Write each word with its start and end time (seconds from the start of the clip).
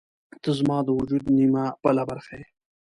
•ته 0.43 0.49
زما 0.59 0.77
د 0.83 0.89
وجود 0.99 1.23
نیمه 1.37 1.65
بله 1.83 2.03
برخه 2.09 2.33
یې. 2.39 2.45